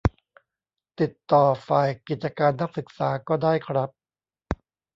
[0.99, 3.89] ติดต่อฝ่ายกิจการนักศึกษาก็ได้ครับ